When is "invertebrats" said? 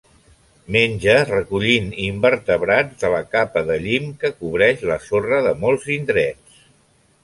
2.07-3.05